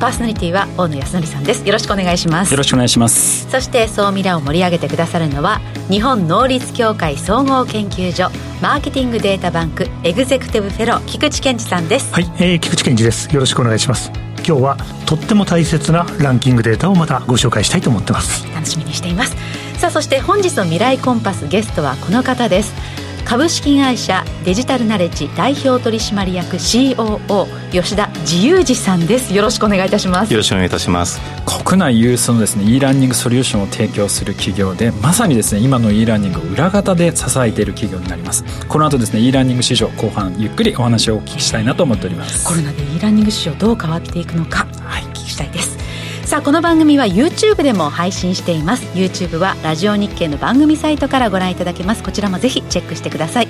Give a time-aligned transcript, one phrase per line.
[0.00, 1.66] パーソナリティは大野康則さんです。
[1.66, 2.50] よろしくお願いします。
[2.50, 3.48] よろしくお願いします。
[3.50, 8.30] そして総ミラを盛り上げてくださるのは日本能率協会総合研究所
[8.60, 12.12] マーケティングデータバンクエグゼクティブフェロー菊池健司さんです。
[12.12, 13.32] はい、えー、菊池健司です。
[13.32, 14.10] よろしくお願いします。
[14.46, 14.76] 今日は
[15.06, 18.46] とっても大切なランキングデータをまたご紹介したいと思ってます。
[18.54, 19.36] 楽しみにしています。
[19.78, 22.72] さあそして本日の未来コンパスゲストはこの方です
[23.24, 29.34] 株式会社デジタルナレッジ代表取締役 COO 吉田自由児さんです。
[29.34, 30.32] よろしくお願いいたします。
[30.32, 31.20] よろしくお願いいたします。
[31.64, 38.44] 国内有数のですね e ラーニングソリューションを提供する企業でまさにですね今の e ラーニングを裏方で支えている企業になります。
[38.68, 42.46] この後ですね e ラーニング市場後半ゆっくりお話をお聞きしたいなと思っております。
[42.46, 45.63] コロナで e ラーニング市場どう変わっていくのか、はい、お聞きしたいです
[46.34, 48.82] さあこの番組は YouTube でも配信しています。
[48.98, 52.02] YouTube はラジオ日経の番組サイトからご覧いただけます。
[52.02, 53.48] こちらもぜひチェックしてください。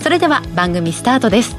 [0.00, 1.56] それでは番組スタートです。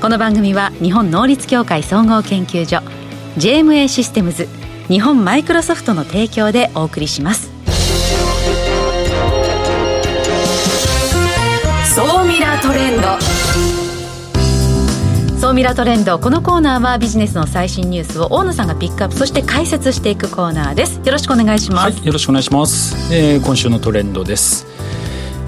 [0.00, 2.78] この番組は日本能率協会総合研究所
[3.36, 4.48] JMA システムズ
[4.88, 7.50] 日本マイクロソフトの提供でお送りします。
[11.94, 13.33] 総ミラートレンド。
[15.44, 16.18] 総ミラートレンド。
[16.18, 21.02] このコーナーはビジネスの最新ニュースを大野さんがピックアップそして解説していくコーナーです。
[21.04, 24.66] よろしくお願いします、はい、よろしくお願いします、えー、今週のトレンドです。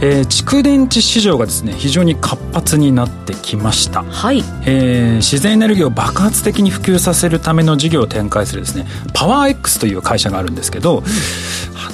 [0.03, 4.41] えー、蓄電池市場がですね非常に活発になってきました、はい。
[4.67, 11.05] えー、自然エネルギーを爆発的に普及させるための事業を展開するですねパワー X という会社があるんですけど、うん、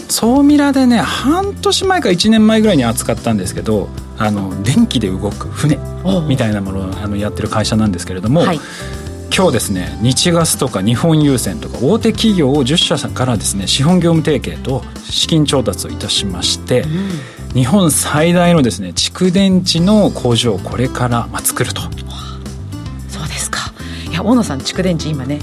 [0.08, 3.90] 総ミラでね半年前か1年前ぐらいに扱ったんですけど
[4.24, 5.78] あの電気で動く船
[6.28, 8.60] みたいなものをあのやってる会社なんですけれども、はい。
[9.34, 21.80] 今日ですね日ガスとか日本郵船とか大手企業を10社からですね資本業務提携と資金調達をいたしまして、うん、日本最大のですね蓄電池の工場をこれからまあ作ると。
[21.80, 23.72] そうですか。
[24.10, 25.38] いや大野さん蓄電池今ね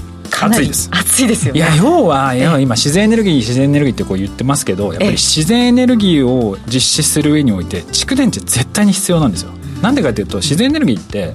[0.48, 0.88] 暑いです。
[0.92, 9.52] 暑いですよ、ね、いや要は今自然エネルギー自然エネルギーってこう言ってますけどやっぱり自然エネルギーを実施する上において蓄電池絶対に必要なんですよ。
[9.82, 11.34] なんでかというと自然エネルギーって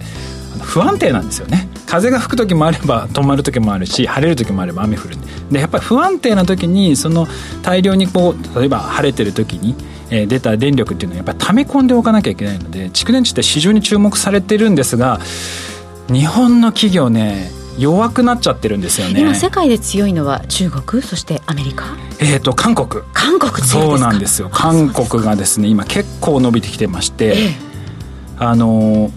[0.61, 1.67] 不安定なんですよね。
[1.85, 5.17] 風が吹く時もあれば止まる時もあるし晴れる時もあれば雨降る
[5.51, 5.59] で。
[5.59, 7.27] やっぱり不安定な時にその
[7.61, 9.75] 大量にこう例えば晴れてる時に
[10.09, 15.19] え出た電力っていうのはやっぱり溜め込んでおかなきゃいけないので蓄電池って非常に注目されてるんですが
[16.11, 19.21] 日本の企業ね弱くなっちゃってるんですよね。
[19.21, 21.85] 今世界で強いのは中国そしてアメリカ？
[22.19, 23.03] えっ、ー、と韓国。
[23.13, 24.49] 韓国そうなんですよ。
[24.51, 27.55] 韓国がですね今結構伸びてきてまして、ええ、
[28.39, 29.11] あの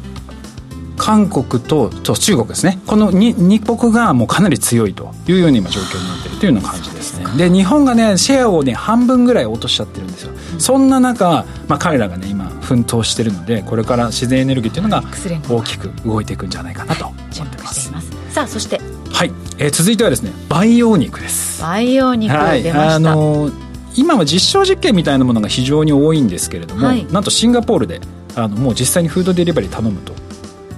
[0.96, 2.80] 韓国とと中国ですね。
[2.86, 7.26] この 2, 2国がもうかなり強いというように今状況になっているというような感じですね。
[7.36, 15.04] で日本がねシェアをね半分ぐらい落としちゃってるんですよ、うん、そんな中、まあ、彼らがね今奮闘してるのでこれから自然エネルギーっていうのが
[15.48, 17.16] 大きく動いていくんじゃないかなと思っ
[17.54, 18.02] てます、はい、
[18.38, 18.80] さあそして。
[19.10, 21.60] はい、えー、続いてはですね培養肉です。
[21.60, 28.00] 培養肉、はい、あのー今は実証実験みたいなものが非常に多いんですけれども、はい、なんとシンガポールで
[28.36, 30.12] あのもう実際にフードデリバリー頼むと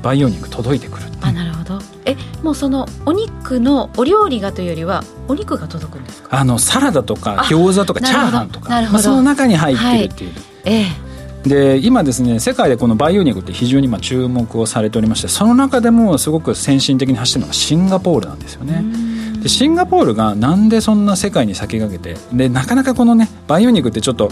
[0.01, 1.79] 培養肉届いてくるあなるほど。
[2.07, 6.29] えもうそのお肉のお料理がというよりはお肉が届くんですか？
[6.41, 11.10] あのサラダとか餃子とかチャーハンとかまあ、その中に入ってるっていう、はい、ええ
[11.45, 18.85] で今ですね世界でこの培養肉って非常にまあ注目をされておりましてその中でもすごく先進的に走ってるのがシンガポールなんですよね。
[19.43, 24.31] でシンガポールがなんでそんな世界に先駆けてでなかなかこのね培養肉ってちょっと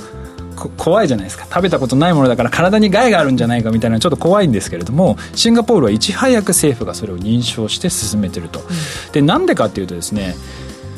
[0.77, 1.47] 怖いじゃないですか。
[1.47, 10.35] 食べたことないものだから体に害があるんじゃないかみたいなちょっと怖いんですけれどもシンガポールはいち早く政府がそれを認証して進めてると、うん、でなんでかっていうとですね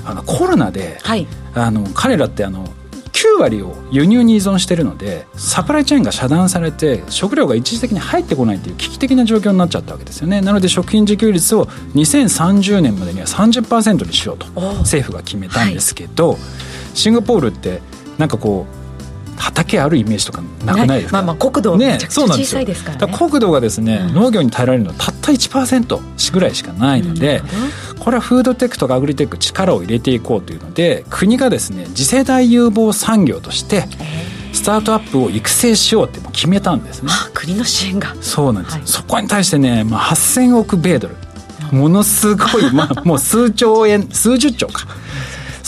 [0.05, 2.65] あのコロナで、はい、あの彼らってあの
[3.21, 10.41] 9割を輸入に依存してるのでサプライチェーンが遮断されて食料が一時的に入ってこないという危機的な状況になっちゃったわけですよね。
[10.41, 14.47] なので食品自給率を2030年までには30%にしようと
[14.79, 16.39] 政府が決めたんですけど、はい、
[16.95, 17.83] シンガポールって
[18.17, 18.80] なんかこう
[19.41, 27.43] 畑あるイメージとかなくないですか、まあ、まあ国土めちゃくちゃ小さいですから、ね,、国土がですね、うん、農業に耐えられるのはたった1%ぐらいしかないので、
[27.99, 33.85] これはフードテックとかアグリテック力を入れていこうというので国がですね次世代有望産業として
[34.53, 37.11] スタートアップを育成しようって決めたんですね。
[37.33, 38.15] 国の支援が。
[38.21, 41.17] そうなんです、はい、そこに対してね、まあ、8000億米ドル。
[41.73, 44.87] ものすごい、まあ、もう数兆円数十兆か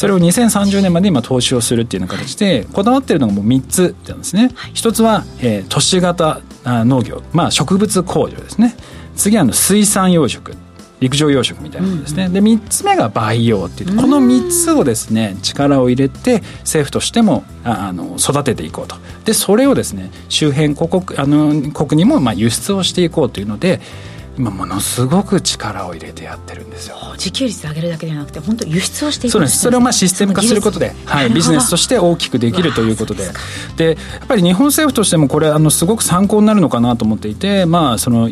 [0.02, 8.75] それを2030年まで今投資をするっていうような形でこだわってるのがもう3つなんですね、はい、1つは、えー、都市型あ農業、まあ、植物工場ですね。
[9.14, 10.56] 次はあの水産養殖。
[10.99, 18.96] 陸上養殖みたいなものですね、うん、で3つ目が培養っていうこの3つをですね力を入れて政府としてもあの育てていこうと。
[19.25, 23.81] でそれをですね周辺国あの国にもまあ輸出をしていこうというので
[24.38, 26.96] 今ものすごく力を入れてやってるんですよ。
[27.14, 29.58] 自給率上げるだけではなくて本当輸出をしていくそうです。
[29.58, 33.29] それをまあシステム化することで、はい、ビジネスとして大きくできるということで。
[33.76, 33.93] でや
[34.25, 38.31] っぱり日本政府としてもこれあのすごく参考になるのかなと思っていてまあその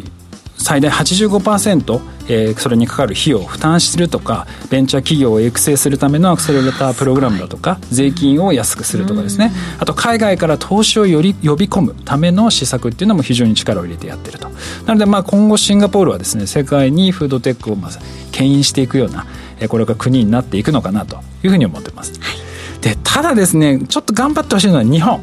[0.60, 9.52] 最大85%、えー、それにかかる費用を負担するとかベンチャー企業を育成するためのアクセレータープログラムだとか税金を安くするとかですね。
[9.78, 14.48] あと海外から投資をより呼び込むための施策っていうのも非常に力を入れてやってると。
[14.86, 17.98] なのでまあ今後シンガポールはですね世界にフードテックをまず
[18.30, 19.26] 牽引していくような
[19.68, 25.22] これが国になっていくのかなというふうに思ってます、はい、でただですねちょっと頑張ってほしいのは日本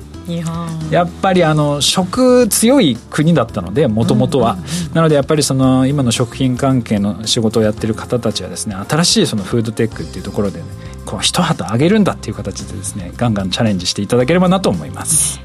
[0.91, 4.57] やっぱりあの食強い国だったのでもともとは、
[4.93, 10.65] なのでやっぱりその今の食品関係の仕事をやってる方たちはですね新しいそのフードテックっていうところで、ね、
[11.05, 15.39] こう一旗上げるんだっていう形でですねガンガンチャレンジしていただければなと思います。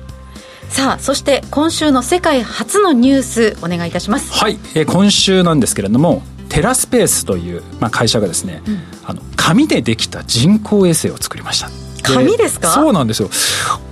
[0.69, 4.33] さあそして今週の世界初のニュースお願いいたします。
[4.33, 12.69] はい、えー、今週なんですけれどもテラスペースという、まあ、会社がですね、うん、あの紙でできた人工衛星を作りました紙ですか？
[12.69, 13.31] そうなんですよ。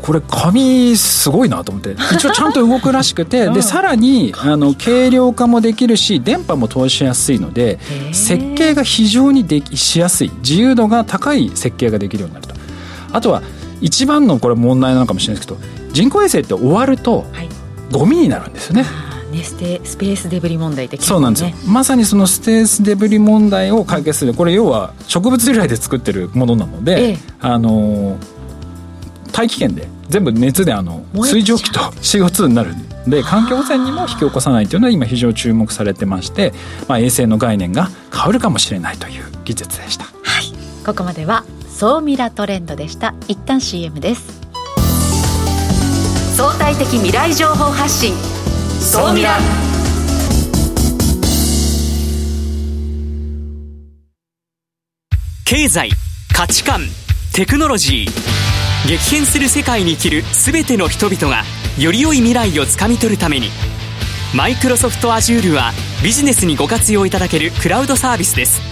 [0.03, 1.95] これ紙すごいなと思って。
[2.15, 7.79] 一応ちゃんと動くらしくて、 うん、でさらにあの軽量化もできるし電波も通しやすいので
[8.13, 10.31] 設計が非常にできしやすい。
[10.43, 12.55] 自由度が高い設計ができるようになると。
[13.13, 13.43] あとは
[13.81, 15.61] 一番のこれ問題なのかもしれないですけど
[15.93, 17.25] 人工衛星って終わると
[17.91, 21.51] ゴミになるんですよね、はいね、ステスペースデブリ問題って、ね、そうなんですよ。
[21.67, 24.35] まさにそのスペースデブリ問題を解決する。
[24.35, 28.19] これ要は植物由来で作ってるものなので、ええ、あの
[29.33, 36.53] 大気圏で全部熱であの水蒸気と CO2 になるんで環境汚染にも引き起こさないというのは今非常に注目されてまして、
[36.89, 40.11] まあ、衛星の概念が変わるかもしれないという技術でした、は
[40.41, 43.15] い、ここまでは総ミラトレンドでした。
[43.27, 44.41] 一旦 CM です。
[46.37, 48.15] 相対的未来情報発信
[48.81, 49.39] 総ミラ
[55.45, 55.91] 経済
[56.35, 56.81] 価値観
[57.35, 58.89] テクノロジー。
[58.89, 61.45] 激変する世界に生きる全ての人々が
[61.79, 63.49] より良い未来をつかみ取るために。
[64.35, 65.73] マイクロソフト Azure は
[66.03, 68.63] ビジネスにご活用いただけるクラウドサービスです。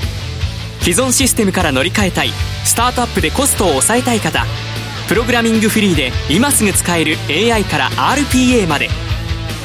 [0.81, 2.31] 既存システムから乗り換えたい
[2.65, 4.47] スタートアップでコストを抑えたい方。
[5.07, 8.89] プログラミングフリーで今すぐ使える AI から RPA まで。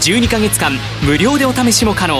[0.03, 2.19] 12ヶ月間無料でお試しも可能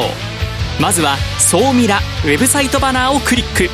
[0.80, 3.70] まずは「総ミラ」ウェブサイトバナーをクリック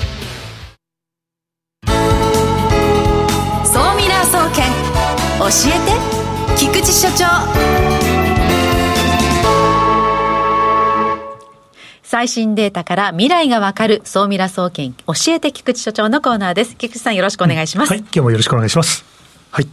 [3.63, 4.65] 総ミラー総研
[5.37, 7.25] 教えて菊池所長
[12.01, 16.75] 最新データから未来がわかる総ミラ総研教えて菊池所長のコーナーです。
[16.75, 17.91] 菊池さんよろしくお願いします。
[17.91, 19.05] はい、今日もよろしくお願いします。
[19.51, 19.67] はい。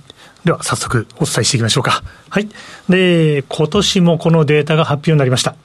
[0.47, 2.05] では早速お伝えしていきましょうか。
[2.31, 2.49] はい。
[2.89, 5.57] で、今年もこのデータが発表になりました。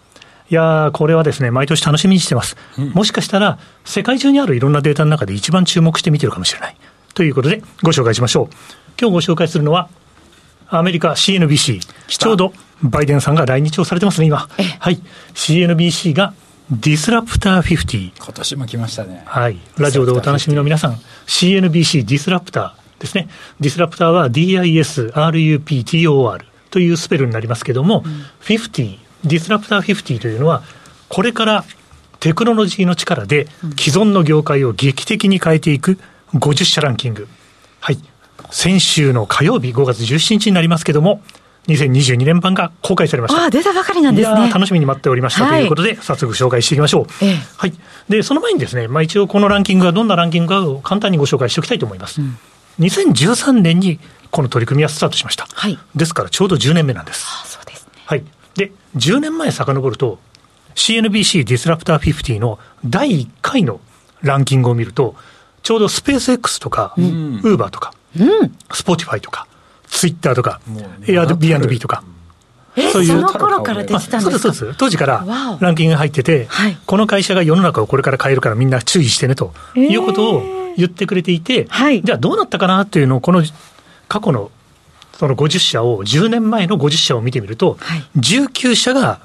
[0.50, 2.57] いやこれはですね、毎年楽しみにしてます。
[2.80, 6.76] うん、もしかしたら、世界中にあるいろんなデータの中で一番注目して見てるかもしれない。
[7.14, 8.56] ということで、ご紹介しましょう。
[9.00, 9.88] 今日ご紹介するのは、
[10.68, 11.80] アメリカ CNBC。
[12.07, 14.50] ちょうど、バイデンさんが来日をされてますね、今。
[14.80, 15.00] はい。
[15.35, 16.33] CNBC が、
[16.71, 18.14] ディスラプター50。
[18.18, 19.21] 今年も来ましたね。
[19.28, 19.59] はい。
[19.78, 20.97] ラジオでお楽しみの皆さん、
[21.28, 22.81] CNBC ディスラプター。
[23.01, 23.27] ですね。
[23.59, 30.63] ディスラプターは DISRUPTOR というスペルになりますけども、うん、50、ディスラプター50というのは、
[31.09, 31.65] これから
[32.19, 35.97] テクノロジーの力で既存の業界を劇的に変えていく
[36.35, 37.27] 50社ランキング。
[37.79, 37.97] はい。
[38.51, 41.21] 先週の火曜日5月17日になりますけども、
[41.67, 43.43] 2022年版が公開されました。
[43.43, 44.49] あ出たばかりなんですね。
[44.49, 47.25] 楽しみに待っておりました、ということで、早速紹介していきましょう。
[47.25, 47.73] ええ、はい。
[48.09, 52.21] で、その前にですね、まあ一応このランキングがどんなランキングかを簡単にご紹介しておきたいと思います。
[52.21, 52.37] うん
[52.80, 53.99] 2013年に
[54.31, 55.47] この取り組みはスタートしました。
[55.51, 57.25] はい、ですからちょうど10年目なんです。
[57.28, 57.92] あそうですね。
[58.06, 58.23] はい。
[58.56, 60.19] で、10年前遡ると、
[60.75, 63.81] CNBC ディスラプター50の第1回の
[64.21, 65.16] ランキングを見ると、
[65.63, 67.94] ちょうどスペース X とか、ウーバーとか、
[68.73, 69.47] スポティファイとか、
[69.87, 70.59] ツイッターとか、
[71.07, 72.04] Airbnb とか、
[72.92, 74.78] そういうその頃から出てたんですか、そうです、そうです。
[74.78, 75.25] 当時から
[75.59, 83.44] ランキングが入ってて、はい、この会社が世の中をこれから変えるからみんな注意してねということを言ってくれていて、はい、じゃあどうなったかなというのを、この
[84.07, 84.51] 過去の
[85.13, 89.19] その50社を、10年前の50社を見てみると、はい、19社が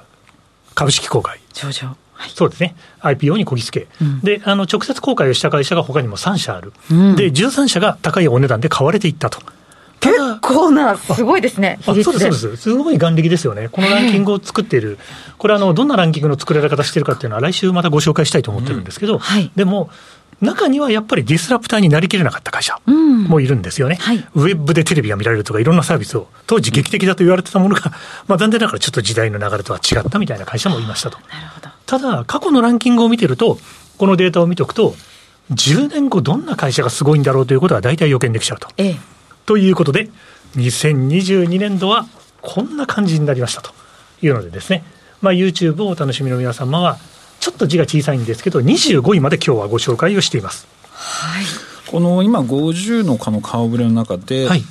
[0.74, 1.40] 株式公開。
[1.54, 1.96] 上場。
[2.16, 9.38] はい、そうですね、IPO にこぎつけ、うん、であの直接公開をした会社が他にも3社ある、うん、で13社が高いお値段で買われていったと。
[9.98, 12.56] 結構な、すごいですね、そうです、そうです。
[12.56, 13.68] すごい眼力ですよね。
[13.68, 14.98] このランキングを作っている。
[15.38, 19.18] これあの、どんなランキングの作られ方してるかっていうのは、来週またご紹介したいと思ってるんですけど、うん。
[19.20, 19.90] はい、でも、
[20.40, 27.92] 中にはやっぱりディスラプターになりきれなかった会社もいるんですよね、うんはい、ウェブでテレビが見られるとか、いろんなサービスを、当時劇的だと言われてたものが、
[28.26, 31.18] まあ、残念ながらちょっと時代の流れとは違ったみたいな会社もいましたと。
[31.86, 33.58] ただ、過去のランキングを見てると、
[33.96, 34.94] このデータを見ておくと、
[35.52, 38.68] 10年後、どんな会社がすごいんだろうということは大体予見できちゃうと。
[38.76, 38.96] ええ、
[39.46, 40.10] ということで、
[40.56, 42.06] 2022年度は
[42.42, 43.72] こんな感じになりましたと
[44.22, 44.84] いうのでですね、
[45.22, 46.98] まあ、YouTube をお楽しみの皆様は、
[47.46, 50.66] ちょっと字が小さいんですけど、25位まで今日はご紹介をしています。
[50.90, 51.44] はい、
[51.86, 54.64] この今50のの顔ぶれの中で、はい、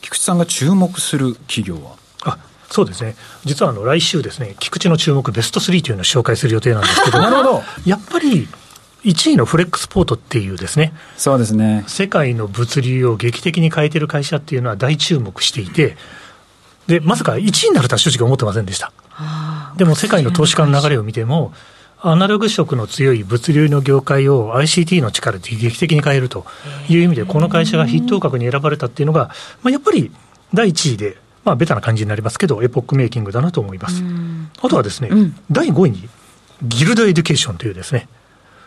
[0.00, 1.96] 菊池さんが注目する企業は？
[2.22, 2.38] あ
[2.70, 3.16] そうですね。
[3.44, 7.62] 実はあの来週ですね菊池の注目ベスト3というのを紹介する予定なんですけど なるほど。
[7.84, 8.46] やっぱり
[9.02, 11.82] 1位のフレックスポートっていうですねそうですね。
[11.88, 15.96] 世界の物流を劇的に変えてる会社っていうのは大注目していて
[16.86, 18.92] でまさか1位になるとは正直思ってませんでした
[19.76, 21.52] でも世界の投資家の流れを見ても
[22.06, 26.44] アナログ色の強い物流の業界を ICT の力で劇的に変えると
[26.86, 29.30] いう意味で、この会社が筆頭格に選ばれたっていうのが、
[29.62, 30.12] まあ、やっぱり
[30.52, 34.02] 第1位で、まあ、ベタな感じになりますけど、エポックメイキングだなと思います。
[34.60, 36.06] あとはですね、うん、第5位に、
[36.62, 38.06] ギルドエデュケーションというですね、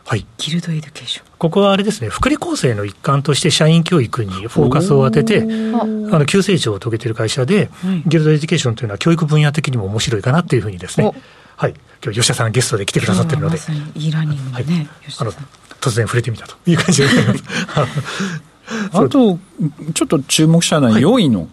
[0.09, 1.25] はい、ギルドエデュケーション。
[1.37, 5.45] ここはあれですね、福利厚生の一環として社員教育にフォーカスを当てて、あ。
[5.45, 7.69] の急成長を遂げている会社で、
[8.05, 11.11] ギルドエデュケーションというのは教育分野的にも面白いかなというふうにですね、
[11.57, 13.57] はい、今日吉田さんゲストで来てくださってるので、
[13.95, 14.65] いいラーニングね、はい、
[15.19, 15.33] あの
[15.81, 17.43] 突然触れてみたという感じでございます。
[18.93, 21.49] あと、ちょっと注目したのは4位の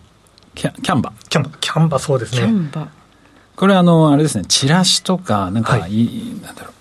[0.54, 1.12] キャ,、キャンバ。
[1.28, 2.38] キャンバ、キャンバそうですね。
[2.38, 2.87] キャンバ。
[3.56, 6.06] これあの、あれですね、チラシとか、なんか、はい、
[6.42, 6.74] なんだろう、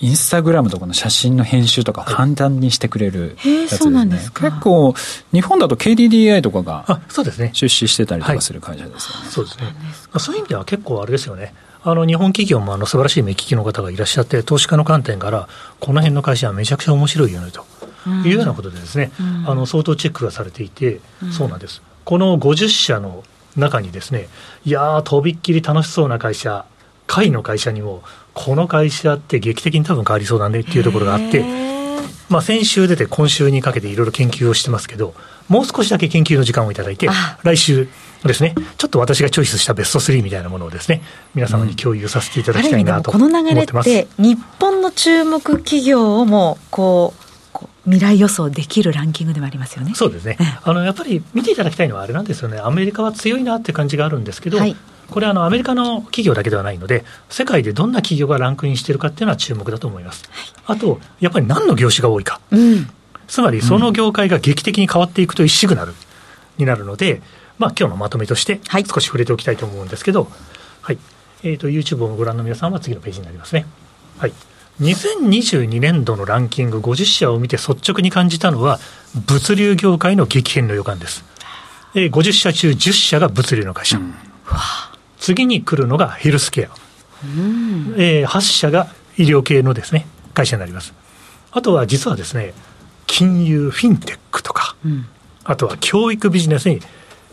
[0.00, 3.96] インスタグラムとかの写真の編集とか簡単にしてくれるやつですね。
[3.98, 4.94] はい、結構、
[5.32, 9.30] 日本だと KDDI とかがそうですね出資してたりとかする会社ですよね。
[9.30, 9.64] そうですね。
[10.18, 11.54] そういう意味では結構あれですよね。
[11.86, 15.48] あの日本企業もあの素晴らしい目利きの方がいらっしゃって、投資家の観点から、
[15.80, 17.64] この辺の会社はめちゃくちゃ面白いよねと
[18.26, 21.82] いうようなことでですね、うん、あの相当チェックがされていて、うん、そうなんです。
[22.04, 23.22] この50社の
[23.56, 24.28] 中にですね、
[24.64, 26.64] いやー、とびっきり楽しそうな会社、
[27.06, 28.02] 会の会社にも、
[28.34, 31.44] この会社って劇的に多分変わりそうだねっていうところがあって、
[32.28, 35.14] まあ、先週出て今週にかけていろいろ研究をしてますけど、
[35.48, 37.08] もう少しだけ研究の時間をいただいて、
[37.42, 37.88] 来週、
[38.28, 41.02] ですね、ちょっと私がチョイスしたベスト3みたいなものをですね、
[41.34, 43.42] 皆様に共有させていただきたいなと思ってます。
[43.42, 47.24] この流れって、日本の注目企業をも、こう、
[47.84, 49.92] 未来予想できるランキングでもありますよね。
[49.94, 50.38] そうですね。
[50.62, 52.58] あのやっぱり見ていただきたいのはあれなんですよね。
[52.58, 54.74] アメリカは強いなって感じがあるんですけど、はい、
[55.10, 60.24] これあのアメリカの企業だけではないので、世界でどんな企業がランクインしているかっていうのは注目だと思います。
[60.64, 62.40] はい、あとやっぱり何の業種が多いか。
[62.50, 62.88] うん、
[63.26, 65.94] つまりその業界が劇的に変わっていくというシグナル
[66.58, 67.20] になるので、
[67.58, 70.28] まあ、今日のまとめとして少し触れておきたいと思うんですけど、
[70.82, 70.98] はい、
[71.42, 73.66] えーと、YouTube をご覧の皆さんは次のページになりますね。
[74.18, 74.32] はい
[74.80, 78.80] 2022年度のランキング50社を見て率直に感じたのは
[79.26, 81.24] 物流業界の激変の予感です。
[81.94, 83.98] えー、50社中10社が物流の会社。
[83.98, 84.14] うん、
[85.24, 86.68] 次に来るのがヘルスケア。
[87.96, 90.92] えー、8社が医療系のですね、会社になります。
[91.50, 92.52] あとは実はですね、
[93.06, 95.06] 金融、フィンテックとか、うん、
[95.44, 96.80] あとは教育ビジネスに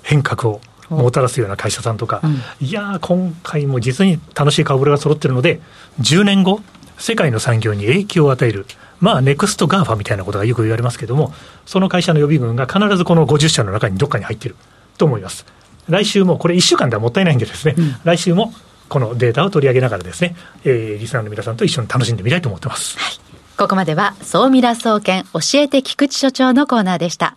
[0.03, 2.27] 変革をもたらすような会社さんとか、う
[2.63, 5.59] ん、いや今回も実に楽しい顔ぶれが揃ってるので、
[5.99, 6.61] 10年後、
[6.97, 8.67] 世界の産業に影響を与える、
[9.01, 11.33] まあ、ネクスト GAFA みたいなことがよく言われますけれども、
[11.65, 14.55] その会社の予備軍が必ずこの50社の中にどっかに入ってる
[14.97, 15.45] と思います。
[15.91, 18.53] 来週も、これ1週間ではもったいないんでですね、うん、来週も
[18.89, 22.97] このデータを取り上げながらですね、えー、リスナーの皆さんと一緒に楽しんでみたいと思ってます。
[22.97, 23.13] はい、
[23.57, 27.35] ここまでは、総ミラ総研教えて菊池所長のコーナーでした。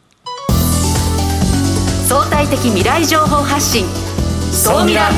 [2.08, 3.84] 相対的未来情報発信。
[4.52, 5.11] 総ミラ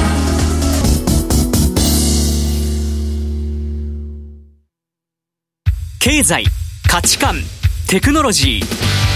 [5.99, 6.45] 経済
[6.89, 7.35] 価値観
[7.89, 9.16] テクノロジー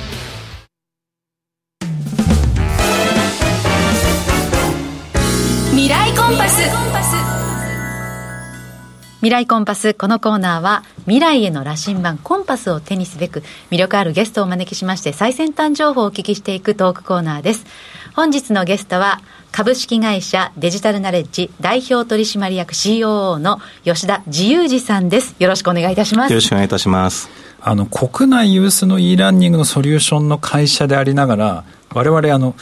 [9.21, 17.67] 未来コンパスこのコーナーは未来への羅針盤コンパスを手にすべく魅力あるゲストをお招きしまして最先端情報をお聞きしていくトークコーナーです。
[18.15, 25.35] 本日のゲストは株式会社デジタルナレッジ代表取締役 COO の吉田自由二さんです。
[25.37, 26.31] よろしくお願いいたします。
[26.31, 27.29] よろしくお願いいたします。
[27.61, 31.63] あの国内有数の e ラーニングのソリューションの会社でありながら
[31.93, 32.55] 我々あの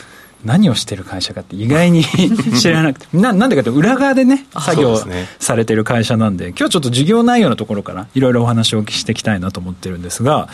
[0.45, 2.03] 何をしてる会社かって意外に
[2.59, 3.17] 知らなくて。
[3.17, 5.01] ななんでかというと裏側でね作業
[5.39, 10.47] されてる会社なんで、ね、今日ちょっと事業内容のところからいろいろお話をお聞きしていきたいなと思ってるんですが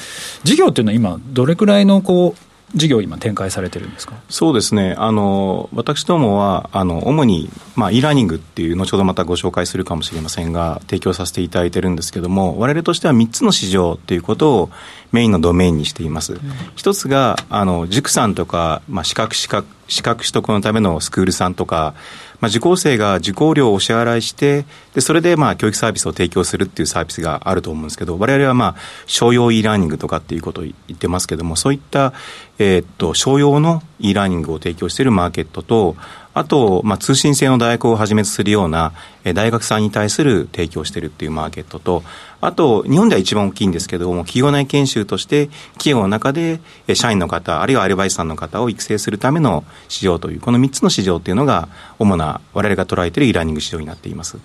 [0.44, 2.45] 事業っていうのは今どれくらいのこう
[2.75, 4.15] 事業今展開されてるんですか？
[4.29, 4.96] そうですね。
[4.98, 14.70] あの私どもはあの主に、まあ、e ラーニングっていう後ほどまたご紹介するかもしれませんが提供させていただいてるんですけども我々としては3つの市場ということを
[15.12, 16.39] メインのドメインにしています、うん、
[16.75, 21.94] 一つがあの塾さんとか、まあ、資格資格資格取得のためのスクールさんとか
[22.42, 28.75] まあ、受講生が受講料をお支払いしてでそれでまあ教育サービスを提供するっていうサービスがあると思うんですけど我々はまあ
[29.06, 32.13] 商用 e ラーニングとかっていうことを言ってますけどもそういった、
[32.60, 35.96] えー、っと商用の e ラーニングを提供しているマーケットと
[36.36, 38.92] あと、まあ、通信制の大学をはじめとするような、
[39.24, 42.04] え大学さんに対する提供しているっていうマーケットと、
[42.42, 46.60] あと、日本では一番大きいんですけども、企業内研修として、企業の中で、
[46.94, 54.38] 社員の方、あるいはアルバイトさんの方を育成するための市場という、この3つの市場というのが、主な我々が捉えている e ラーニング市場になっています。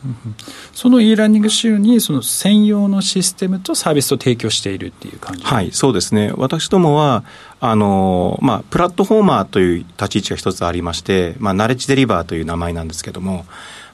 [0.73, 6.33] その e ラーニング市場に、その専用のシステムとサービスを提供しているっていう感じはい、そうですね。
[6.37, 7.25] 私どもは、
[7.63, 13.45] あのまあ、プラットフォーマーという立ち位置が一つありまして、まあ、ナレッジデリバーという名前なんですけども、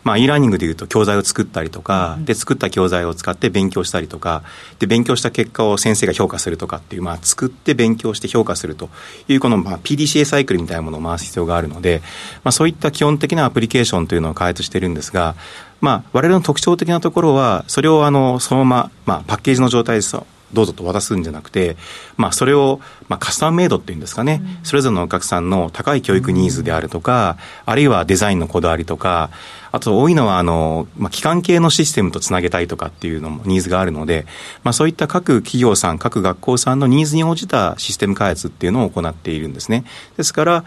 [0.06, 4.44] まあ、e ラーニングでいうと教材を作ったりとか、で作った教材を使って勉強したりとか
[4.78, 8.88] で勉強した結果を先生が評価するとかっていう、まあ、作って勉強して評価すると
[9.26, 12.02] いうこの、まあ、PDCA サイクルみたいなものを回す必要があるので、
[12.44, 15.34] まあ、そういった基本的なアプリケーションというのを開発してるんですが、
[15.80, 20.16] まあ、我々の特徴的なところはそれをあのそのまま、まあ、パッケージの状態です
[20.52, 21.76] どうぞと渡すんじゃなくて、
[22.16, 29.30] まあ、それを、まあ、カスタムメイドっていうんですかね、うん、それぞれのお客さんの高い教育ニーズであるとか、あるいはデザインのこだわりとか、
[29.72, 34.26] あと多いのはあの、まあ、機関系のシステムとつなげたいとかっていうのもニーズがあるので、
[34.62, 39.84] まあ、そういった各企業さん、各学校さんのニーズに応じたシステム開発っていうのを行っているんですね。
[40.16, 40.64] ですから、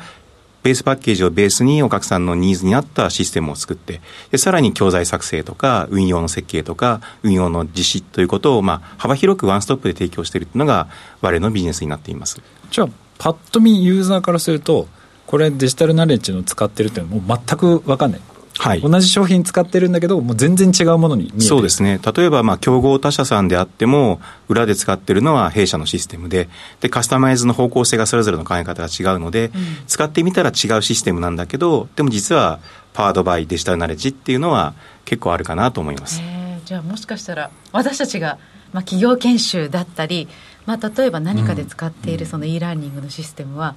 [0.63, 10.87] ベースパッケージをベースにお客さんのニーズに合ったシステムを作ってでさらに教材作成とか運用の設計とか運用の実施ということを、まあ、幅広くワンストップで提供しているというのが
[11.21, 12.41] 我々のビジネスになっています。
[12.71, 14.87] じゃあパッと見ユーザーからすると
[15.25, 18.21] これデジタルナレッジの使ってるっていうのはもう全く分かんない。
[18.59, 24.19] はい、同じ商品使ってるんだけど、もう全然違うものにそうですね、例えばまあ競合他社さんであっても、
[24.49, 26.49] 裏で使ってるのは弊社のシステムで
[26.81, 29.51] で、カスタマイズの方向性がそれぞれの考え方が違うので、うん、
[29.87, 32.59] 使ってみたら違うシステムなんだけど、でも実は、
[32.93, 34.73] パワードバイデジタルナレッジっていうのは、
[35.05, 36.21] 結構あるかなと思います。
[36.65, 38.37] じゃあもしかしたら私たちが、
[38.73, 40.27] まあ、企業研修だったり、
[40.65, 43.75] まあ、例えば何かで使っているその e ラーニングのシステムは、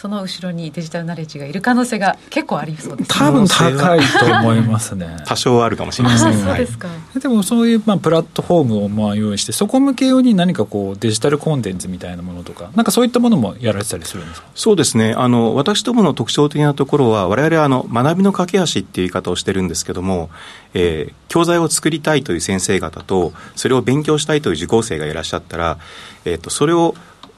[0.00, 5.16] その後ろにデジタルナレッジがいる可能性が結構ありそうです、ね、多分高いと思いますね。
[5.26, 14.46] 多少あるかもしれません、そうですか、はい、でもそういうまあプラットフォームをまあ用意してそこ向け用に何かこうデジタルコンテンツみたいなものとかなんかそういったものもやられてたりするんですか？
[14.54, 15.14] そうですね。
[15.16, 20.30] あの私どもの特徴的なところは我々はあの学びの架け橋っていう言い方をしてるんですけども、
[20.74, 25.78] えー、教材を作りたいという先生方とそれを勉強したいという受講生がいらっしゃったら、
[26.24, 26.94] えーとそれを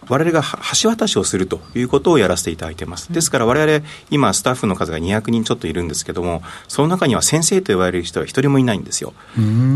[0.08, 0.42] 我々が
[0.82, 3.12] 橋渡しをするということをやらせていただいています。
[3.12, 9.12] ですから我々、今スタッフの数が200人ちょっといるんですけども、その中には先生と言われる人は一人もいないんですよ。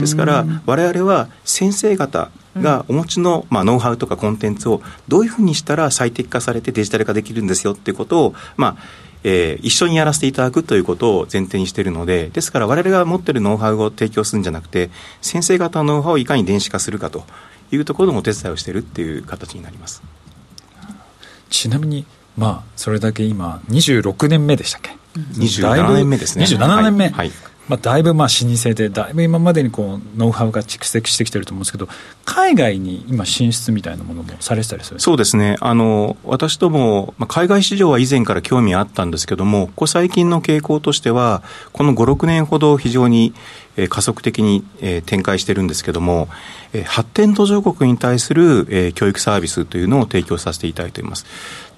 [0.00, 14.90] ですから我々は先生方がお持ちの、まあ、ノウハウとかコンテンツをどういうふうにしたら最適化されてデジタル化できるんですよっていうことを、まあ、えー、一緒にやらせていただくということを前提にしているので、ですから我々が持っているノウハウを提供するんじゃなくて、
[15.22, 17.24] 先生方のノウハウをいかに電子化するかと
[17.72, 20.02] いうところのお手伝いをしているっていう形になります。
[21.54, 22.04] ちなみに
[22.36, 26.44] まあそれだけ今26年目でしたっけ、うん、27年目ですね。
[26.44, 27.30] 27年目、はい、はい
[27.68, 31.88] まあ、だいぶまあ老舗でだいぶ今までにこうノウハウが蓄積してきてると思うんですけど
[32.24, 43.34] 海外に今進出みたいなものもされてたりするそうですねあの私ども、まあ、海外市場は以前から興味あったんですけどもここ最近の傾向としてはこの56年ほど非常に
[43.88, 44.62] 加速的に、
[45.04, 46.28] 展開してるんですけども、
[46.86, 51.26] 発展途上国に対する、教育サービスというのを提供させていただいています。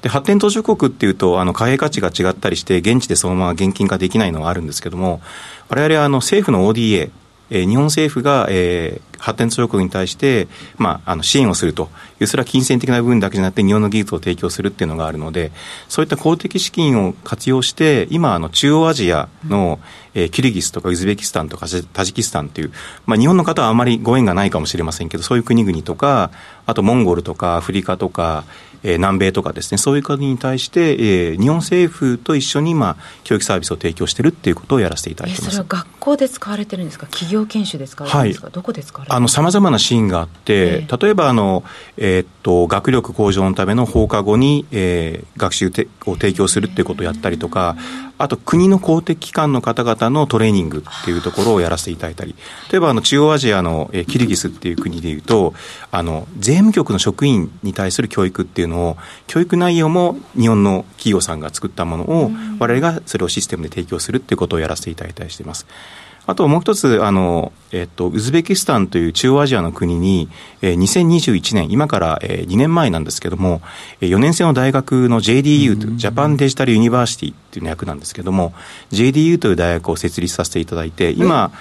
[0.03, 5.21] で発展途上国っていうとあの貨幣価値が違ったりして現地でそのまま現金化できないのはあるんですけども
[5.69, 7.11] 我々はあの政府の ODA
[7.51, 15.53] えー、日本政府が、えー、発展途上国に対して、まあ、あの支援をするという、それは金銭的な部分だけじゃなくて、日本の技術を提供するっていうのがあるので、
[15.89, 19.81] そういった公的資金を活用して、今、あの中央アジアの、
[20.15, 22.73] えー、キルギスとかウズベキスタンとかタジキスタンという、
[23.05, 26.31] まあ、日本の方はあまりご縁がないかもしれませんけど、そういう国々とか、
[26.67, 28.45] あとモンゴルとかアフリカとか、
[28.83, 35.51] えー、南米とかですね、そういう国に対して、えー、日本政府と一緒に、まあ、教育サービスを提供しているっていうことをやらせていただいてます。
[35.51, 37.07] それは学校で使われてるんですか？
[37.07, 41.63] 企業研修で使われてるんですか、はい、どこで使あの、様々なシーンがあって、えー、例えば、あの、
[41.97, 47.77] えー、っと、学力向上のための放課後に、えー、学習てを提供するっていうことをやったりとか、
[48.19, 52.35] あと国の公的機関の方々のトレーニングっていうところをやらせていただいたり、
[52.71, 55.55] 例えばあの中央アジアの、えー、キルギスっていう国でいうと、
[55.91, 65.67] あの、税務局の職員に対する教育っていうのを、教育内容も日本の企業さんが作ったものを、我々がそれをシステムで提供するっていうことをやらせていただいたりしています。
[66.27, 70.29] あともう一つ、あの、えっと、ウズベキスタンという中央アジアの国に、
[70.61, 73.63] えー、2021年、今から、えー、2年前なんですけども、
[74.01, 78.55] 4年制の大学の JDU という、ジャパンデジタルユニバーシティっていうの略なんですけども、
[78.91, 81.53] JDU という大学を設立させていただいて、今、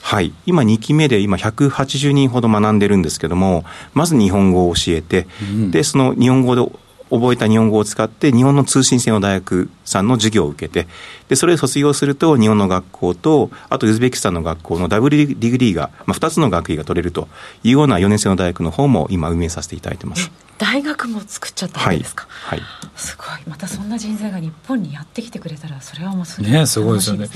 [0.00, 6.62] はい、今2期目で今180人ほど学んでるんですけどもまず日本語を教えて、うん、でその日本語で
[7.10, 10.88] 覚えた日本語を使って日本の通信制の大学さんの授業を受けて
[11.28, 17.28] でそれで卒業すると日本の学校とあとウズベキスタンの学校のダブルディグリーが、まあ、2つの学位が取れると
[17.64, 20.30] いうような4年生の大学の方も今運営させていただいてます。
[20.58, 23.26] 大学も作っちゃったんですか、はい、はい、すごい。
[23.46, 27.28] またそんな人材が日本にやってきてくれたらそれはもうすごい、ね、すごいですよね。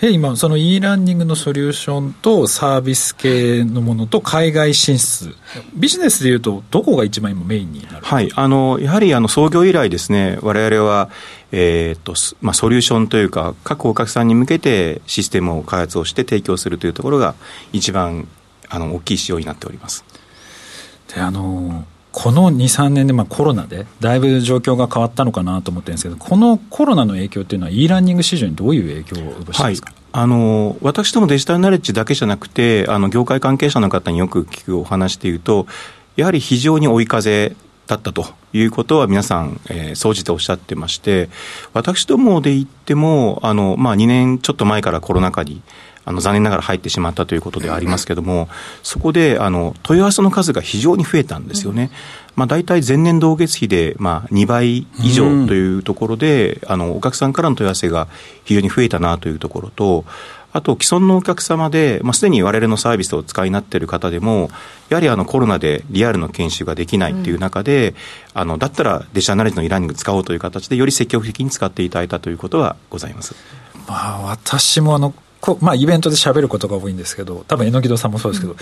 [0.00, 5.34] え今その e ラーニングのソリューションとサービス系のものと海外進出。
[5.74, 11.10] ビジネスでいうとどこが一番今メインになるはいあのやはりあの創業以来ですね我々は
[11.52, 17.34] えーとまあ、ソリューションというか各お客さんに向けてシステムを開発をして提供するというところが
[17.72, 18.26] 一番
[18.70, 20.04] あの大きい仕様になっております。
[21.14, 30.02] であのこの2、3年で、まあ、コロナでだいぶ状況が変わったのかなと思ってるんですけど、このコロナの影響っていうのは、e ラーニング市場にどういう影響を及ぼしてますか、はい。
[30.12, 35.66] あの私どもデジタルナレッジだけじゃなくて、あの業界関係者の方によく聞くお話でいうと、
[36.16, 37.56] やはり非常に追い風
[37.92, 41.28] だったということは皆さん、えー、総じておっしゃってまして、
[41.74, 45.62] 私どもで言っても、あのまあ、2年ちょっと前からコロナ禍に
[46.04, 48.48] あの残念ながら入ってしまったということではありますけれども、
[48.82, 51.90] そこであの問い合わせの数が非常に増えたんですよね。
[52.34, 58.08] まあ、大体前年同月比で、まあ、2倍以上というところで、あのお客さんからの問い合わせが
[58.44, 60.06] 非常に増えたなというところと、
[60.52, 64.50] あと既存のお客様で、まあ、すでに我々のサービスをお使いになっている方でも、
[64.90, 67.96] やはりあのコロナでリアルの研修ができないっていう中で、うん、
[68.34, 73.34] あのだったらデジタルナレッジのイラーニング使おうという形で、より積極的に使っていただいたということはございます。
[73.88, 78.58] まあ、私もあのこまあ、イベントで喋ることが多いんですけど、多分榎戸さんもそうですけど、うん、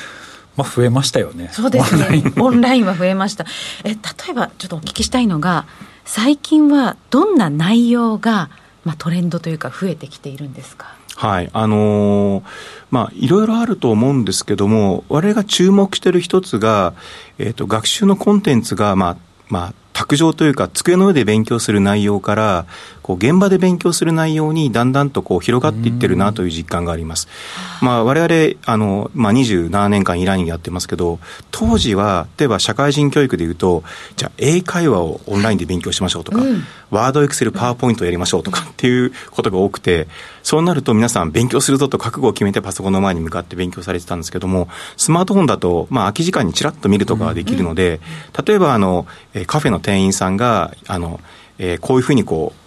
[0.57, 1.50] まあ、増えましたよね。
[1.53, 2.22] そうですね。
[2.38, 3.44] オンラインは増えました。
[3.85, 3.96] え、例
[4.31, 5.66] えば、ちょっとお聞きしたいのが、
[6.07, 8.48] 最近はどんな内容が、
[8.87, 10.94] まあ、トレンドというか、増えてきているんですか？
[11.20, 12.44] はい、あのー、
[12.90, 16.94] まあ、いろいろあると思うんですけども、我々が注目している一つが、
[17.37, 19.16] えっ、ー、と、学習のコンテンツが、まあ、
[19.50, 22.66] まあ、卓上というか、机の上で勉強する内容から、
[23.02, 27.28] こう現場で勉強する内容にだんだんとこう広がっていってるなという実感があります。
[27.82, 31.18] まあ、我々、あの、まあ、27年間イラングやってますけど、
[31.50, 33.82] 当時は、例えば社会人教育でいうと、
[34.16, 40.06] じゃあ英会話をオンラインで勉強しましょうとか、うん、ワードエクセルパワーポイントをやりましょうとかっていうことが多くて、
[40.42, 48.00] そうなると皆さん勉強するぞと覚悟を決めてパソコンの前に向かって勉強されてたんですけども、スマートフォンだと、まあ、空き時間にちらっと見るとかができるので、
[48.46, 49.06] 例えば、あの、
[49.46, 51.20] カフェの店員さんが、あの、
[51.59, 52.61] えー、こういうふうにこう、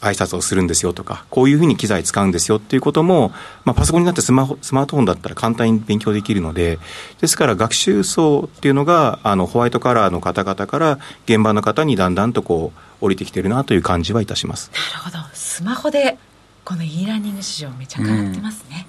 [0.00, 3.32] 挨拶をするんですよとか、こういうふうに機材使うんですよっていうことも、
[3.64, 6.78] まあ、パソコンになってスマホスマートフォンだったら簡単に勉強できるので、
[7.20, 14.70] ですから学習層っていうのが、あのホワイトカラーの方々から現場の方にだんだんとこう降りてきてるなという感じはいたします。
[14.72, 15.34] なるほど。
[15.34, 16.16] スマホで
[16.64, 18.86] この e ラーニング市場めちゃ変わってますね。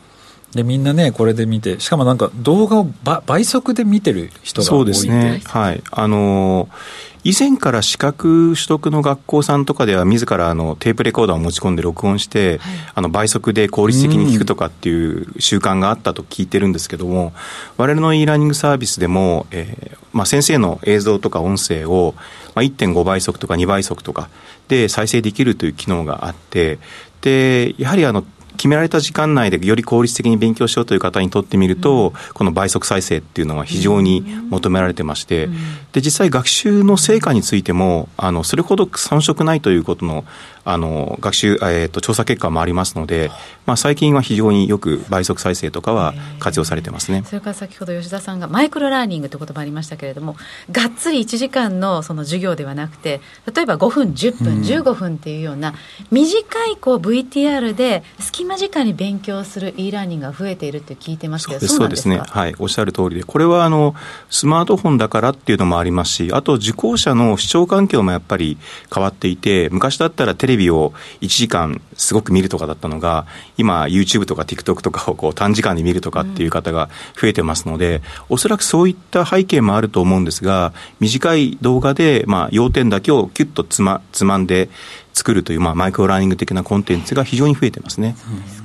[0.52, 2.88] うん、でみんなねこれで見てしかもなんか動画を
[3.26, 17.34] 倍速で見てる人が多いそうですねはいあのー以前から資格取得の学校さんとかでは自らあのテープレコーダーを持ち込んで録音して、はい、あの倍速で効率的に聞くとかっていう習慣があったと聞いてるんですけども
[17.78, 22.16] 我々の e ラーニングサービスでも、えーまあ、先生の映像とか音声を、
[22.56, 24.30] まあ、1.5倍速とか2倍速とか
[24.68, 26.80] で再生できるという機能があって
[27.22, 28.24] でやはりあの
[28.60, 35.48] 決められた時間内でより効率的に勉強しようという方にとってみると、この倍速再生っていうのは非常に求められてまして、
[35.94, 40.26] で実際学習の成果についてもあのそれほど遜色ないということの
[40.66, 43.32] あの学習、えーと、調査結果もありますので、
[43.66, 47.24] まあ、最近は非常によく倍速再生とかは活用されてますね。
[47.26, 50.36] それから先ほど吉田さんがマイクロラーニングという言葉ありましたけれども
[50.72, 53.22] がっつり1時間のその授業ではなくて
[53.54, 55.74] 例えば5分10分、うん、15分っていうような
[56.12, 62.20] 短いこう VTR で隙間時間に勉強する e ラーニングが増えているって聞いてますけどそうですね。
[62.20, 63.24] はいおっしゃる通りで。
[63.24, 63.96] これはあの
[64.30, 68.58] スマートフォンだからっていうのもありますしあと受講者の視聴環境もやっぱり
[68.94, 73.26] 変わっていて昔だったらテレビを1時間すごく見るとかだったのが
[73.58, 84.70] 今 YouTube とか TikTok とかをこう短時間で見るとかっていう方が増えてますので、うん、おそらくそういった背景もあると思うんですが短い動画でまあ要点だけをキュッとつまつまんで
[85.14, 88.16] 作るというまあマイクロラーニング的なコンテンツが非常に増えてますね。
[88.54, 88.59] うん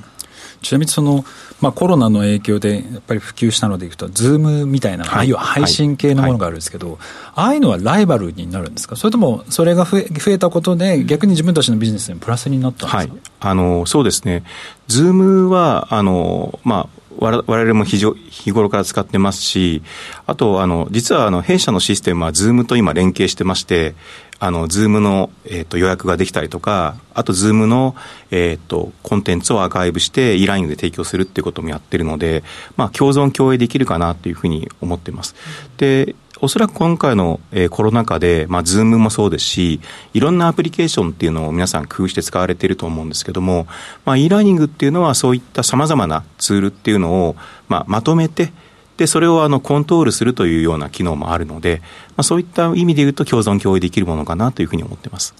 [0.65, 1.23] ちなみにその、
[1.61, 6.95] まあ、コロナの影響でやっぱり普及したのでいくと、ズームみたいな、はい、ああいう配信系のものがあるんですけど、はい。
[6.95, 14.43] はい、ああいうのはライバルになるんですか、それともそれが増え増えたことで、逆に自分たちのビジネスにプラスになったんですか、はい、あのそうですね、
[14.87, 17.97] ズームはあの、まあ、我々も日
[18.29, 19.81] 日頃から使ってますし、
[20.25, 23.95] あと、あの、実はあの、弊社のシステムは、ズームと今連携してまして、
[24.39, 27.95] あの、 Zoom の、えっ、ー、と、予約ができたりとか、あと、 Zoom の、
[28.31, 32.43] えっ、ー、と、コンテンツをアーカイブして、e ラインで提供するっていうこともやってるので、
[32.75, 35.35] まあ、共存共栄できるかなっていうふうに思ってます。
[35.77, 39.79] で、おそらく今回の、えー、コロナ禍で、まあ、 Zoom もそうですし、
[40.13, 43.67] いろんなアプリケーションっていうのを皆さん工夫して使われていると思うんですけども、
[44.03, 47.35] まあ、e ラーニングっていうのはそういった様々なツールっていうのを、
[47.69, 48.51] まあ、まとめて、
[48.97, 55.35] で、それをあのコントロールするというような機能もあるので、まあ、そういった意味で言うと共存共有できるものかなというふうに思ってます。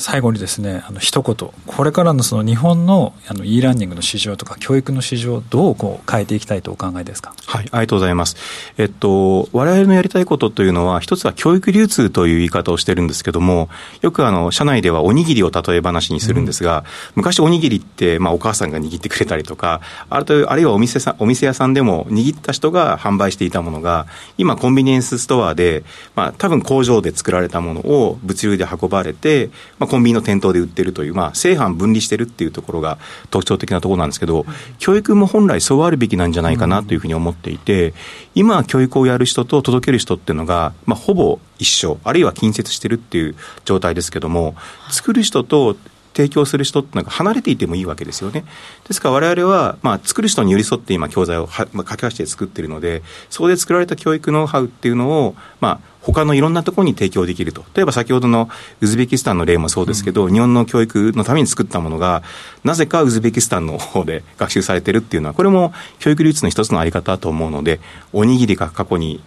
[0.00, 7.34] 最後にですね、あの一言、これからのその日本のあの e ラーニングの市場とか教育の市場、どうこう変えていきたいとお考えですか？
[7.46, 8.36] はい、ありがとうございます。
[8.78, 13.68] えっと、我々のやりたいことというのは、一つは教育流通という言い方をしてるんですけども、
[14.00, 16.84] よくあの、社内ではおにぎりを例え話にするんですが、うん、
[17.16, 24.06] 昔おにぎりって、まあお母さんが握ってくれたりとか、あるとあるいはお店さん、お店屋さんでも握った人が販売していたものが、
[24.38, 25.84] 今コンビニエンスストアで、
[26.14, 32.98] まあ多分工場で作られたものを物流で運ばれて、まあコンビニの店頭で売ってるという、まあ、正反分離してるっていうところが
[33.30, 34.46] 特徴的なところなんですけど、
[34.78, 37.92] 教育も本来そうあるべきなんじゃないかなというふうに思っていて、
[38.34, 44.54] 今、教育をやる人と届ける人っていうのが、まあ、ほぼ一緒、あるいは近接してるっていう状態ですけども、
[44.90, 45.76] 作る人と
[46.14, 48.44] 提供する人ってのが離れていてもいいわけですよね。
[48.86, 57.64] ですから我々は、まあ、作る人に寄り添って今教材をは、まあ、書き出して作っているので、そこで作られた教育ノウハウっていうのを、まあ、他のいろんなところに提供できると。
[57.74, 58.48] 例えば先ほどの
[58.80, 62.22] ウズベキスタンの例もそうですけど、うん、日本の教育のために作ったものが、
[62.64, 67.80] なぜかウズベキスタンの方で学習されてるっていうのは、これも教育流通の一つのあり方だと思うので、
[68.12, 69.22] おにぎりが過去に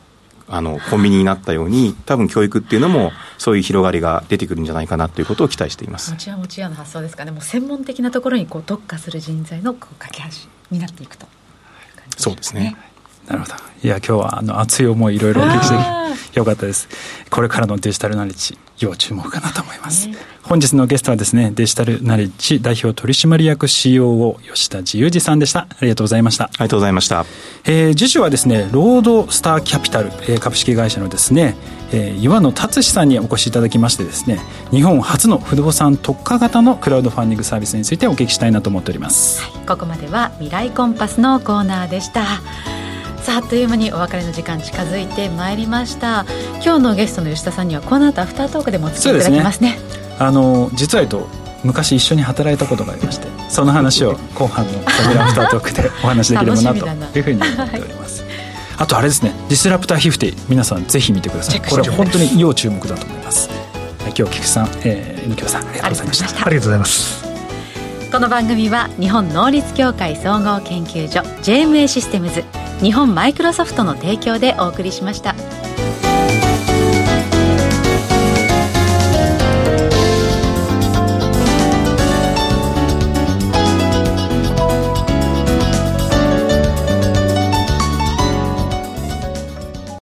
[0.56, 6.12] あのコンビニになったように多分教育っていうのもそういう広がりが出てくるんじゃないかなということを期待しています。
[6.12, 7.26] 持ち屋持ち屋の発想ですか。
[7.26, 10.28] ねもう専門的なところにこう特化する人材のこう架け橋
[10.70, 11.32] になっていくと、ね、
[12.16, 12.78] そうですね。
[13.28, 13.56] なるほど。
[13.84, 16.88] いや今日はあの熱い思いいろいろお聞きしてよかったです。
[17.32, 25.62] これからのデジタルナレッジ要注目かなと思います、ね、本日のゲストはですねデジタルナレッジ代表取締役 COO 吉田自由二さんでした。
[25.62, 26.46] ありがとうございました。
[26.46, 27.26] ありがとうございました、
[27.66, 31.56] えー、次週はですねロードスターキャピタル、えー、株式会社のですね、
[31.92, 34.40] えー、岩野達さんにお越しいただきましてですね
[34.72, 42.24] 日本初の不動産特化型のクラウドファンディングサービスについてお聞きしたいなと思っております、はい、ここまでは未来コンパスのコーナーでした
[43.24, 46.26] さああっという間にお別れの時間近づいてまいりました。
[46.56, 49.80] 今日のゲストの吉田さんにはこの後アフタートークでもお付き合いいただきますね、ね、
[50.20, 51.30] あの実は言うと
[51.64, 56.74] 昔一緒に働いたことがありましてその話を後半の「アフタートーク」でお話できればな
[57.08, 58.32] というふうに思っております、はい、
[58.80, 61.62] あとあれですね「ディスラプターヒフティ」皆さんぜひ見てください。
[61.62, 66.46] これ本当に要注目だと思います、はい、今日菊さん、えー、猪木さんありがとうございました。
[66.46, 67.24] ありがとうございます。
[68.12, 72.44] この番組は日本能率協会総合研究所 JMA システムズ
[72.84, 75.63] 日本マイクロソフトの提供でお送りしました。